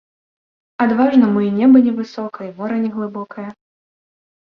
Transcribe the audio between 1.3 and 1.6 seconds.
і